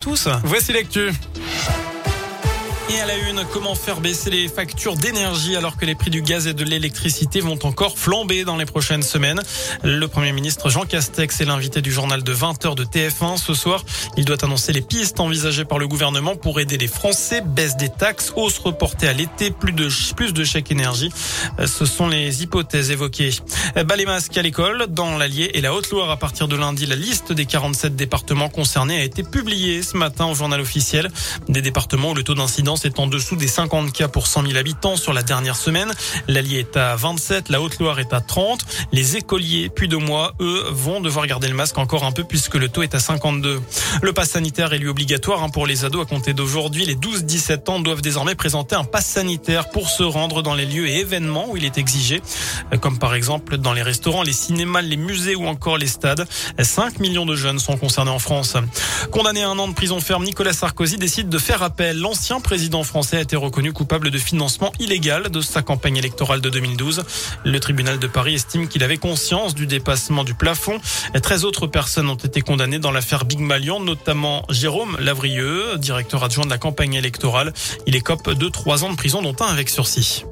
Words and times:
tous. 0.00 0.28
Voici 0.44 0.72
l'actu. 0.72 1.10
Et 2.92 3.00
à 3.00 3.06
la 3.06 3.16
une, 3.16 3.44
comment 3.52 3.76
faire 3.76 4.00
baisser 4.00 4.30
les 4.30 4.48
factures 4.48 4.96
d'énergie 4.96 5.54
alors 5.54 5.76
que 5.76 5.84
les 5.84 5.94
prix 5.94 6.10
du 6.10 6.22
gaz 6.22 6.48
et 6.48 6.54
de 6.54 6.64
l'électricité 6.64 7.40
vont 7.40 7.58
encore 7.62 7.96
flamber 7.96 8.42
dans 8.42 8.56
les 8.56 8.64
prochaines 8.64 9.02
semaines? 9.02 9.40
Le 9.84 10.08
Premier 10.08 10.32
ministre 10.32 10.70
Jean 10.70 10.84
Castex 10.84 11.40
est 11.40 11.44
l'invité 11.44 11.82
du 11.82 11.92
journal 11.92 12.24
de 12.24 12.34
20h 12.34 12.74
de 12.74 12.84
TF1 12.84 13.36
ce 13.36 13.54
soir. 13.54 13.84
Il 14.16 14.24
doit 14.24 14.44
annoncer 14.44 14.72
les 14.72 14.80
pistes 14.80 15.20
envisagées 15.20 15.64
par 15.64 15.78
le 15.78 15.86
gouvernement 15.86 16.34
pour 16.34 16.58
aider 16.58 16.78
les 16.78 16.88
Français. 16.88 17.42
Baisse 17.46 17.76
des 17.76 17.90
taxes, 17.90 18.32
hausse 18.34 18.58
reportée 18.58 19.06
à 19.06 19.12
l'été, 19.12 19.52
plus 19.52 19.72
de, 19.72 19.88
plus 20.16 20.32
de 20.32 20.42
chèques 20.42 20.72
énergie. 20.72 21.12
Ce 21.64 21.84
sont 21.84 22.08
les 22.08 22.42
hypothèses 22.42 22.90
évoquées. 22.90 23.30
Bas 23.86 23.94
les 23.94 24.06
masques 24.06 24.36
à 24.36 24.42
l'école, 24.42 24.86
dans 24.88 25.16
l'Allier 25.16 25.52
et 25.54 25.60
la 25.60 25.72
Haute-Loire 25.74 26.10
à 26.10 26.16
partir 26.16 26.48
de 26.48 26.56
lundi. 26.56 26.86
La 26.86 26.96
liste 26.96 27.32
des 27.32 27.46
47 27.46 27.94
départements 27.94 28.48
concernés 28.48 29.00
a 29.00 29.04
été 29.04 29.22
publiée 29.22 29.84
ce 29.84 29.96
matin 29.96 30.26
au 30.26 30.34
journal 30.34 30.60
officiel. 30.60 31.08
Des 31.48 31.62
départements 31.62 32.10
où 32.10 32.14
le 32.14 32.24
taux 32.24 32.34
d'incidence 32.34 32.79
est 32.84 32.98
en 32.98 33.06
dessous 33.06 33.36
des 33.36 33.48
50 33.48 33.92
cas 33.92 34.08
pour 34.08 34.26
100 34.26 34.46
000 34.46 34.56
habitants 34.56 34.96
sur 34.96 35.12
la 35.12 35.22
dernière 35.22 35.56
semaine. 35.56 35.92
L'Allier 36.28 36.60
est 36.60 36.76
à 36.76 36.96
27, 36.96 37.48
la 37.48 37.60
Haute-Loire 37.60 37.98
est 38.00 38.12
à 38.12 38.20
30. 38.20 38.60
Les 38.92 39.16
écoliers, 39.16 39.68
puis 39.68 39.88
de 39.88 39.96
mois, 39.96 40.34
eux, 40.40 40.64
vont 40.70 41.00
devoir 41.00 41.26
garder 41.26 41.48
le 41.48 41.54
masque 41.54 41.78
encore 41.78 42.04
un 42.04 42.12
peu 42.12 42.24
puisque 42.24 42.54
le 42.54 42.68
taux 42.68 42.82
est 42.82 42.94
à 42.94 43.00
52. 43.00 43.60
Le 44.02 44.12
pass 44.12 44.30
sanitaire 44.30 44.72
est 44.72 44.78
lui 44.78 44.88
obligatoire 44.88 45.42
hein, 45.42 45.48
pour 45.48 45.66
les 45.66 45.84
ados 45.84 46.02
à 46.02 46.08
compter 46.08 46.32
d'aujourd'hui. 46.32 46.84
Les 46.84 46.96
12-17 46.96 47.70
ans 47.70 47.80
doivent 47.80 48.02
désormais 48.02 48.34
présenter 48.34 48.76
un 48.76 48.84
pass 48.84 49.06
sanitaire 49.06 49.70
pour 49.70 49.88
se 49.88 50.02
rendre 50.02 50.42
dans 50.42 50.54
les 50.54 50.66
lieux 50.66 50.86
et 50.86 51.00
événements 51.00 51.50
où 51.50 51.56
il 51.56 51.64
est 51.64 51.78
exigé, 51.78 52.22
comme 52.80 52.98
par 52.98 53.14
exemple 53.14 53.56
dans 53.56 53.72
les 53.72 53.82
restaurants, 53.82 54.22
les 54.22 54.32
cinémas, 54.32 54.82
les 54.82 54.96
musées 54.96 55.34
ou 55.34 55.46
encore 55.46 55.78
les 55.78 55.86
stades. 55.86 56.26
5 56.60 57.00
millions 57.00 57.26
de 57.26 57.34
jeunes 57.34 57.58
sont 57.58 57.76
concernés 57.76 58.10
en 58.10 58.18
France. 58.18 58.56
Condamné 59.10 59.42
à 59.42 59.48
un 59.48 59.58
an 59.58 59.66
de 59.66 59.74
prison 59.74 60.00
ferme, 60.00 60.24
Nicolas 60.24 60.52
Sarkozy 60.52 60.96
décide 60.96 61.28
de 61.28 61.38
faire 61.38 61.62
appel. 61.62 61.98
L'ancien 61.98 62.40
président 62.40 62.69
président 62.70 62.84
français 62.84 63.16
a 63.16 63.20
été 63.22 63.34
reconnu 63.34 63.72
coupable 63.72 64.12
de 64.12 64.18
financement 64.18 64.70
illégal 64.78 65.28
de 65.28 65.40
sa 65.40 65.60
campagne 65.60 65.96
électorale 65.96 66.40
de 66.40 66.48
2012. 66.50 67.02
Le 67.44 67.58
tribunal 67.58 67.98
de 67.98 68.06
Paris 68.06 68.36
estime 68.36 68.68
qu'il 68.68 68.84
avait 68.84 68.96
conscience 68.96 69.56
du 69.56 69.66
dépassement 69.66 70.22
du 70.22 70.34
plafond. 70.34 70.78
13 71.20 71.44
autres 71.44 71.66
personnes 71.66 72.08
ont 72.08 72.14
été 72.14 72.42
condamnées 72.42 72.78
dans 72.78 72.92
l'affaire 72.92 73.24
Big 73.24 73.40
Malion, 73.40 73.80
notamment 73.80 74.44
Jérôme 74.50 74.96
Lavrieux, 75.00 75.78
directeur 75.78 76.22
adjoint 76.22 76.44
de 76.44 76.50
la 76.50 76.58
campagne 76.58 76.94
électorale. 76.94 77.52
Il 77.88 77.96
écope 77.96 78.30
de 78.30 78.48
3 78.48 78.84
ans 78.84 78.90
de 78.90 78.96
prison, 78.96 79.20
dont 79.20 79.34
un 79.40 79.46
avec 79.46 79.68
sursis. 79.68 80.22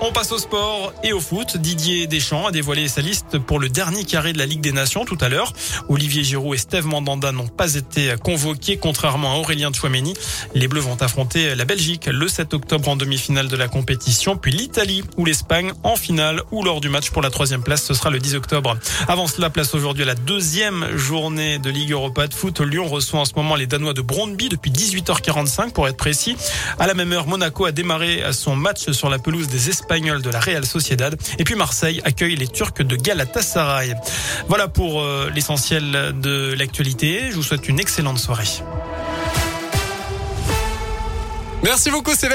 On 0.00 0.12
passe 0.12 0.30
au 0.30 0.38
sport 0.38 0.92
et 1.02 1.12
au 1.12 1.18
foot. 1.18 1.56
Didier 1.56 2.06
Deschamps 2.06 2.46
a 2.46 2.52
dévoilé 2.52 2.86
sa 2.86 3.00
liste 3.00 3.36
pour 3.36 3.58
le 3.58 3.68
dernier 3.68 4.04
carré 4.04 4.32
de 4.32 4.38
la 4.38 4.46
Ligue 4.46 4.60
des 4.60 4.70
Nations 4.70 5.04
tout 5.04 5.18
à 5.20 5.28
l'heure. 5.28 5.52
Olivier 5.88 6.22
Giroud 6.22 6.54
et 6.54 6.58
Steve 6.58 6.86
Mandanda 6.86 7.32
n'ont 7.32 7.48
pas 7.48 7.74
été 7.74 8.14
convoqués, 8.22 8.76
contrairement 8.76 9.34
à 9.34 9.38
Aurélien 9.38 9.72
Chouameni. 9.72 10.14
Les 10.54 10.68
Bleus 10.68 10.82
vont 10.82 11.02
affronter 11.02 11.56
la 11.56 11.64
Belgique 11.64 12.06
le 12.06 12.28
7 12.28 12.54
octobre 12.54 12.88
en 12.88 12.94
demi-finale 12.94 13.48
de 13.48 13.56
la 13.56 13.66
compétition, 13.66 14.36
puis 14.36 14.52
l'Italie 14.52 15.02
ou 15.16 15.24
l'Espagne 15.24 15.72
en 15.82 15.96
finale 15.96 16.42
ou 16.52 16.62
lors 16.62 16.80
du 16.80 16.88
match 16.88 17.10
pour 17.10 17.20
la 17.20 17.30
troisième 17.30 17.64
place. 17.64 17.82
Ce 17.82 17.92
sera 17.92 18.10
le 18.10 18.20
10 18.20 18.36
octobre. 18.36 18.78
Avant 19.08 19.26
cela, 19.26 19.50
place 19.50 19.74
aujourd'hui 19.74 20.04
à 20.04 20.06
la 20.06 20.14
deuxième 20.14 20.96
journée 20.96 21.58
de 21.58 21.70
Ligue 21.70 21.90
Europa 21.90 22.28
de 22.28 22.34
foot. 22.34 22.60
Lyon 22.60 22.86
reçoit 22.86 23.18
en 23.18 23.24
ce 23.24 23.32
moment 23.34 23.56
les 23.56 23.66
Danois 23.66 23.94
de 23.94 24.02
Brondby 24.02 24.48
depuis 24.48 24.70
18h45 24.70 25.72
pour 25.72 25.88
être 25.88 25.96
précis. 25.96 26.36
À 26.78 26.86
la 26.86 26.94
même 26.94 27.12
heure, 27.12 27.26
Monaco 27.26 27.64
a 27.64 27.72
démarré 27.72 28.22
son 28.30 28.54
match 28.54 28.92
sur 28.92 29.08
la 29.08 29.18
pelouse 29.18 29.48
des 29.48 29.70
Espagnols 29.70 29.87
de 29.88 30.30
la 30.30 30.38
Real 30.38 30.66
Sociedad. 30.66 31.16
Et 31.38 31.44
puis 31.44 31.54
Marseille 31.54 32.02
accueille 32.04 32.36
les 32.36 32.46
Turcs 32.46 32.82
de 32.82 32.94
Galatasaray. 32.94 33.94
Voilà 34.46 34.68
pour 34.68 35.00
euh, 35.00 35.30
l'essentiel 35.34 36.12
de 36.20 36.54
l'actualité. 36.58 37.30
Je 37.30 37.36
vous 37.36 37.42
souhaite 37.42 37.68
une 37.68 37.80
excellente 37.80 38.18
soirée. 38.18 38.44
Merci 41.64 41.90
beaucoup, 41.90 42.12